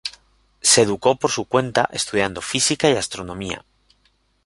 Se 0.63 0.81
educó 0.81 1.17
por 1.17 1.29
su 1.29 1.45
cuenta, 1.45 1.87
estudiando 1.93 2.41
física 2.41 2.89
y 2.89 2.95
astronomía. 2.95 3.63